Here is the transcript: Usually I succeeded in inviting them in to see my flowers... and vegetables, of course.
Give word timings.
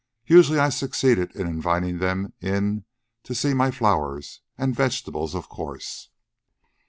Usually 0.25 0.57
I 0.57 0.69
succeeded 0.69 1.35
in 1.35 1.45
inviting 1.45 1.99
them 1.99 2.33
in 2.41 2.85
to 3.21 3.35
see 3.35 3.53
my 3.53 3.69
flowers... 3.69 4.41
and 4.57 4.75
vegetables, 4.75 5.35
of 5.35 5.47
course. 5.47 6.09